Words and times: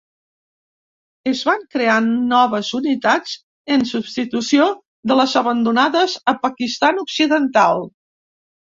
Es 1.31 1.43
van 1.49 1.61
crear 1.75 1.97
noves 2.07 2.73
unitats 2.81 3.37
en 3.77 3.87
substitució 3.93 4.73
de 5.13 5.21
les 5.23 5.39
abandonades 5.45 6.21
a 6.35 6.39
Pakistan 6.51 7.07
Occidental. 7.09 7.91